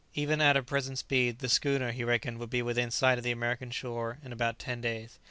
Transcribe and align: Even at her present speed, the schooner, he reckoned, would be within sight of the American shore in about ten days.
Even 0.15 0.41
at 0.41 0.55
her 0.55 0.63
present 0.63 0.97
speed, 0.97 1.37
the 1.37 1.47
schooner, 1.47 1.91
he 1.91 2.03
reckoned, 2.03 2.39
would 2.39 2.49
be 2.49 2.63
within 2.63 2.89
sight 2.89 3.19
of 3.19 3.23
the 3.23 3.29
American 3.29 3.69
shore 3.69 4.17
in 4.25 4.33
about 4.33 4.57
ten 4.57 4.81
days. 4.81 5.19